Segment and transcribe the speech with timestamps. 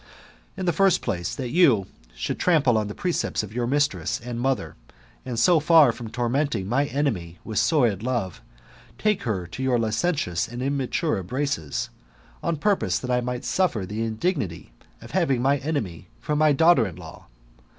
[0.57, 4.39] In the first place, that you should trample on the precepts of your mistress and
[4.39, 4.75] mother,
[5.27, 8.41] and so far from tormenting my enemy with sordid love,
[8.97, 11.91] take her to your licentious and immature embraces,
[12.41, 14.71] on purpose that I might suffer the indignity
[15.03, 17.27] of having my enemy for my daughter in law.